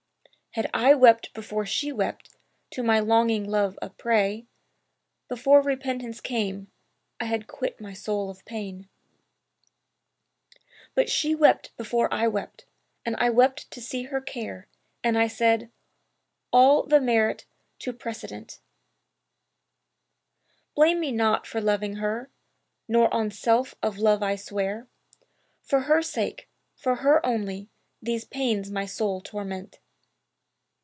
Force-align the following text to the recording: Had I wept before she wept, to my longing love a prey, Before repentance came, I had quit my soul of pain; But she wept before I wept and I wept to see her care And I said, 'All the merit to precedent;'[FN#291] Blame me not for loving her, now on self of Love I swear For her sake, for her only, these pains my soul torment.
Had 0.55 0.69
I 0.73 0.93
wept 0.95 1.33
before 1.33 1.65
she 1.65 1.93
wept, 1.93 2.35
to 2.71 2.83
my 2.83 2.99
longing 2.99 3.45
love 3.49 3.79
a 3.81 3.89
prey, 3.89 4.47
Before 5.29 5.61
repentance 5.61 6.19
came, 6.19 6.69
I 7.21 7.25
had 7.27 7.47
quit 7.47 7.79
my 7.79 7.93
soul 7.93 8.29
of 8.29 8.43
pain; 8.43 8.89
But 10.93 11.09
she 11.09 11.33
wept 11.33 11.71
before 11.77 12.13
I 12.13 12.27
wept 12.27 12.65
and 13.05 13.15
I 13.15 13.29
wept 13.29 13.71
to 13.71 13.79
see 13.79 14.03
her 14.07 14.19
care 14.19 14.67
And 15.01 15.17
I 15.17 15.25
said, 15.27 15.71
'All 16.51 16.83
the 16.83 16.99
merit 16.99 17.45
to 17.79 17.93
precedent;'[FN#291] 17.93 20.75
Blame 20.75 20.99
me 20.99 21.13
not 21.13 21.47
for 21.47 21.61
loving 21.61 21.95
her, 21.95 22.29
now 22.89 23.07
on 23.13 23.31
self 23.31 23.75
of 23.81 23.99
Love 23.99 24.21
I 24.21 24.35
swear 24.35 24.89
For 25.63 25.79
her 25.83 26.01
sake, 26.01 26.49
for 26.75 26.95
her 26.95 27.25
only, 27.25 27.69
these 28.01 28.25
pains 28.25 28.69
my 28.69 28.85
soul 28.85 29.21
torment. 29.21 29.79